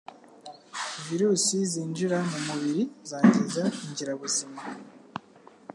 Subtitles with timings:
[1.05, 4.59] Virusi zinjira mumubiri zangiza ingirabuzima